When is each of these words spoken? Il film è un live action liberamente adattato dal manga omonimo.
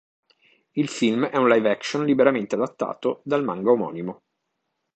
Il 0.71 0.87
film 0.89 1.27
è 1.27 1.37
un 1.37 1.47
live 1.47 1.69
action 1.69 2.03
liberamente 2.05 2.55
adattato 2.55 3.21
dal 3.23 3.43
manga 3.43 3.69
omonimo. 3.69 4.23